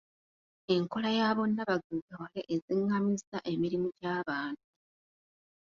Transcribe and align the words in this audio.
Enkola 0.75 1.09
ya 1.17 1.27
bonna 1.37 1.61
bagaggawale 1.69 2.39
ezingamizza 2.53 3.37
emirimu 3.53 3.87
gy'abantu. 3.99 4.65